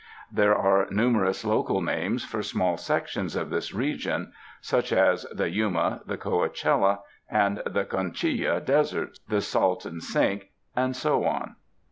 There 0.31 0.55
are 0.55 0.87
numerous 0.89 1.45
local 1.45 1.79
names 1.79 2.25
for 2.25 2.41
small 2.41 2.75
sections 2.75 3.35
of 3.35 3.51
this 3.51 3.71
region, 3.71 4.33
such 4.59 4.91
as 4.91 5.27
the 5.31 5.51
Yuma, 5.51 6.01
the 6.07 6.17
Coachella 6.17 7.01
and 7.29 7.61
the 7.67 7.85
Conchilla 7.85 8.61
Deserts, 8.65 9.19
the 9.29 9.41
Salton 9.41 10.01
Sink, 10.01 10.47
and 10.75 10.95
so 10.95 11.23
on. 11.25 11.55